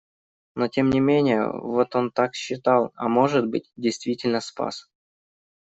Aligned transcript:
Но, 0.55 0.67
тем 0.67 0.89
не 0.89 0.99
менее, 0.99 1.47
вот 1.51 1.95
он 1.95 2.09
так 2.09 2.33
считал, 2.33 2.91
а 2.95 3.07
может 3.07 3.45
быть, 3.47 3.71
действительно 3.75 4.39
спас. 4.41 4.89